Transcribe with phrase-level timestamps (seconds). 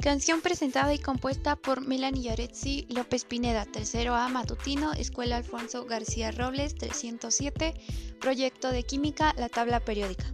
[0.00, 6.30] Canción presentada y compuesta por Melanie Yarezzi López Pineda, tercero A matutino, Escuela Alfonso García
[6.30, 7.74] Robles, 307,
[8.18, 10.24] Proyecto de Química, la tabla periódica.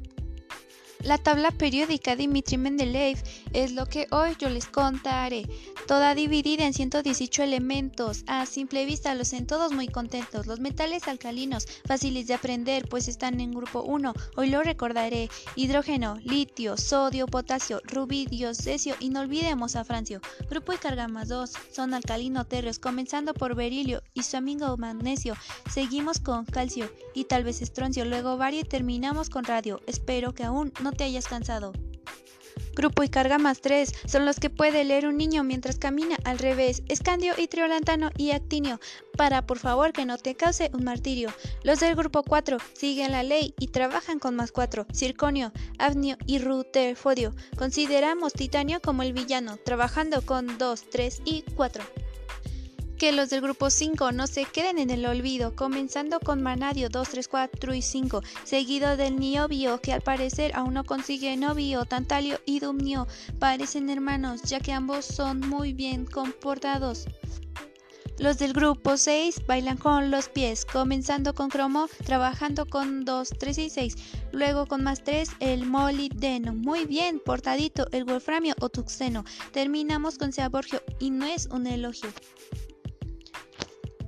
[1.07, 5.46] La tabla periódica Dimitri Mendeleev es lo que hoy yo les contaré,
[5.86, 8.25] toda dividida en 118 elementos.
[8.27, 10.48] A simple vista los ven todos muy contentos.
[10.48, 14.14] Los metales alcalinos, fáciles de aprender, pues están en grupo 1.
[14.34, 15.29] Hoy lo recordaré.
[15.55, 20.20] Hidrógeno, litio, sodio, potasio, rubidio, cesio y no olvidemos a francio.
[20.51, 25.37] Grupo y carga más 2 son alcalino terreos, comenzando por berilio y su amigo magnesio.
[25.73, 29.80] Seguimos con calcio y tal vez estroncio, luego bario y terminamos con radio.
[29.87, 31.73] Espero que aún no te hayas cansado.
[32.74, 36.38] Grupo y carga más 3 son los que puede leer un niño mientras camina al
[36.38, 38.80] revés, escandio y triolantano y actinio,
[39.16, 41.32] para por favor que no te cause un martirio.
[41.62, 46.38] Los del grupo 4 siguen la ley y trabajan con más 4, circonio, avnio y
[46.38, 47.34] rutherfordio.
[47.56, 52.05] Consideramos titanio como el villano, trabajando con 2, 3 y 4
[52.97, 57.09] que los del grupo 5 no se queden en el olvido, comenzando con Manadio 2,
[57.09, 62.41] 3, 4 y 5, seguido del Niobio, que al parecer aún no consigue novio, Tantalio
[62.47, 63.07] y Dumnio
[63.39, 67.06] parecen hermanos, ya que ambos son muy bien comportados.
[68.19, 73.59] Los del grupo 6 bailan con los pies, comenzando con cromo, trabajando con 2, 3
[73.59, 73.97] y 6,
[74.33, 80.33] luego con más 3 el molibdeno, muy bien portadito el wolframio o tuxeno, terminamos con
[80.33, 82.09] seaborgio y no es un elogio.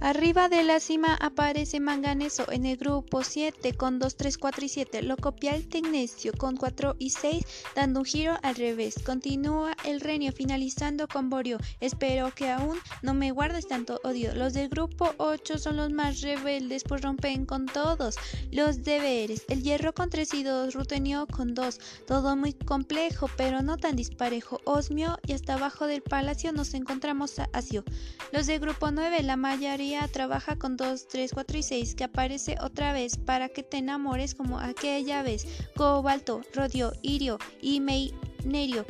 [0.00, 4.68] Arriba de la cima aparece manganeso en el grupo 7 con 2, 3, 4 y
[4.68, 5.02] 7.
[5.02, 8.94] Lo copia el tecnecio con 4 y 6 dando un giro al revés.
[9.04, 11.58] Continúa el renio finalizando con borio.
[11.80, 14.32] Espero que aún no me guardes tanto odio.
[14.36, 18.14] Los del grupo 8 son los más rebeldes pues rompen con todos
[18.52, 19.46] los deberes.
[19.48, 21.80] El hierro con 3 y 2, rutenio con 2.
[22.06, 24.60] Todo muy complejo pero no tan disparejo.
[24.62, 27.82] Osmio y hasta abajo del palacio nos encontramos a Asio.
[28.30, 32.56] Los del grupo 9 la mayoría trabaja con 2, 3, 4 y 6 que aparece
[32.60, 35.46] otra vez para que te enamores como aquella vez.
[35.76, 38.84] Cobalto, rodio, irio y meinerio.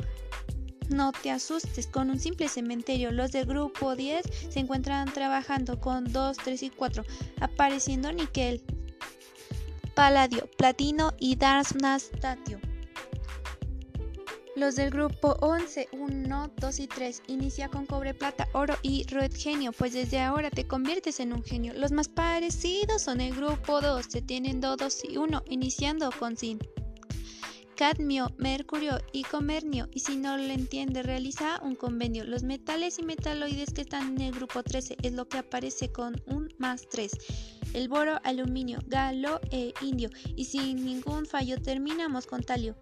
[0.89, 3.11] No te asustes con un simple cementerio.
[3.11, 7.03] Los del grupo 10 se encuentran trabajando con 2, 3 y 4,
[7.39, 8.63] apareciendo níquel,
[9.93, 12.68] paladio, platino y darmstadio.
[14.59, 19.31] Los del grupo 11, 1, 2 y 3 inicia con cobre, plata, oro y red
[19.33, 21.73] genio, pues desde ahora te conviertes en un genio.
[21.75, 26.35] Los más parecidos son el grupo 2, se tienen 2, 2 y 1, iniciando con
[26.35, 26.61] zinc.
[27.77, 32.25] Cadmio, mercurio y comernio, y si no lo entiende, realiza un convenio.
[32.25, 36.21] Los metales y metaloides que están en el grupo 13 es lo que aparece con
[36.25, 37.13] un más 3
[37.73, 42.75] el boro, aluminio, galo e indio, y sin ningún fallo terminamos con talio.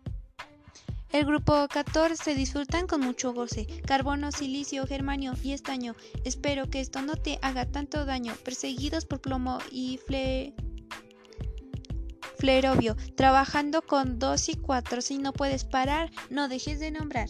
[1.12, 3.66] El grupo 14 disfrutan con mucho goce.
[3.86, 5.96] Carbono, silicio, germanio y estaño.
[6.26, 8.34] Espero que esto no te haga tanto daño.
[8.44, 10.54] Perseguidos por plomo y fle...
[12.38, 12.98] flerobio.
[13.16, 15.02] Trabajando con 2 y 4.
[15.02, 17.30] Si no puedes parar, no dejes de nombrar.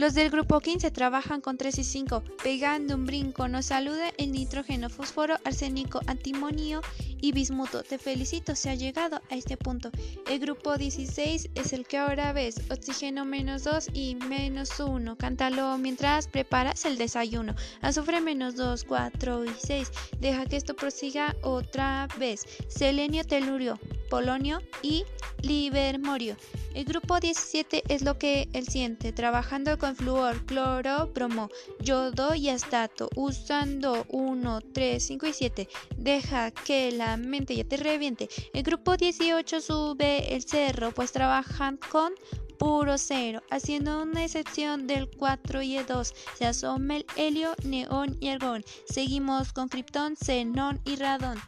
[0.00, 3.48] Los del grupo 15 trabajan con 3 y 5, pegando un brinco.
[3.48, 6.80] Nos saluda el nitrógeno, fósforo, arsénico, antimonio
[7.20, 7.82] y bismuto.
[7.82, 9.90] Te felicito si has llegado a este punto.
[10.26, 12.62] El grupo 16 es el que ahora ves.
[12.70, 15.16] Oxígeno menos 2 y menos 1.
[15.18, 17.54] Cántalo mientras preparas el desayuno.
[17.82, 19.90] Azufre menos 2, 4 y 6.
[20.18, 22.46] Deja que esto prosiga otra vez.
[22.68, 23.78] Selenio, telurio,
[24.10, 25.04] polonio y
[25.40, 26.36] livermorio.
[26.74, 31.48] El grupo 17 es lo que él siente, trabajando con flúor, cloro, bromo,
[31.80, 35.68] yodo y astato, usando 1, 3, 5 y 7.
[35.96, 38.28] Deja que la mente ya te reviente.
[38.52, 42.12] El grupo 18 sube el cerro, pues trabajan con
[42.58, 46.14] puro cero, haciendo una excepción del 4 y el 2.
[46.36, 48.62] Se asoma el helio, neón y argón.
[48.84, 51.38] Seguimos con criptón, xenón y radón.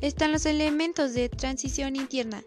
[0.00, 2.42] Están los elementos de transición interna.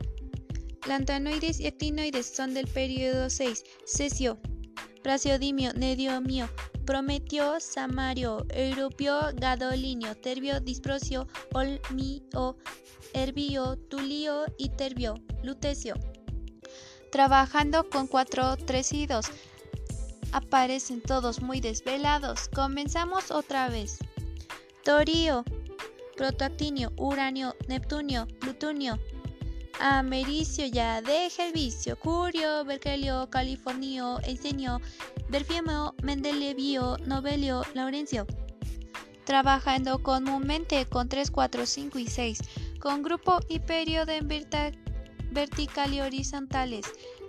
[0.88, 3.64] Lantanoides y actinoides son del periodo 6.
[3.86, 4.40] Cesio,
[5.04, 6.50] praseodimio, nediomio,
[6.88, 12.58] prometio, samario, europio, gadolinio, terbio, disprosio, olmio,
[13.14, 15.94] herbio, tulio y terbio, lutecio.
[17.12, 19.26] Trabajando con 4, 3 y 2.
[20.32, 22.50] Aparecen todos muy desvelados.
[22.50, 24.00] Comenzamos otra vez.
[24.84, 25.46] Torio,
[26.16, 29.00] protoactinio, uranio, neptunio, plutonio,
[29.80, 31.98] Americio ya deja el vicio.
[31.98, 34.80] Curio, Berkelio, Californio, Eisenio,
[35.30, 38.28] Berfiemo, Mendelevio, Novelio, Laurencio.
[39.26, 42.40] Trabajando comúnmente con 3, 4, 5 y 6,
[42.80, 46.86] con grupo y periodo en vertical y horizontales.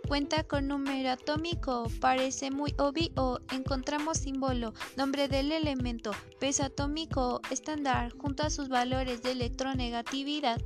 [0.08, 3.40] Cuenta con número atómico, parece muy obvio.
[3.50, 10.60] Encontramos símbolo, nombre del elemento, peso atómico estándar junto a sus valores de electronegatividad.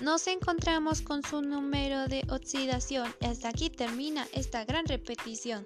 [0.00, 3.12] Nos encontramos con su número de oxidación.
[3.20, 5.64] Hasta aquí termina esta gran repetición.